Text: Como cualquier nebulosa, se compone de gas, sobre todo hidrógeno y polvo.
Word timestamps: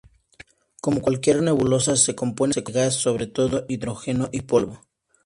Como 0.81 0.99
cualquier 0.99 1.43
nebulosa, 1.43 1.95
se 1.95 2.15
compone 2.15 2.53
de 2.55 2.61
gas, 2.63 2.95
sobre 2.95 3.27
todo 3.27 3.65
hidrógeno 3.69 4.29
y 4.31 4.41
polvo. 4.41 4.81